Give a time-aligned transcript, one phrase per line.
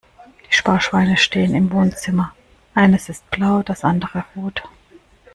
[0.49, 2.33] Die Sparschweine stehen im Wohnzimmer,
[2.73, 4.63] eines ist blau das andere rot.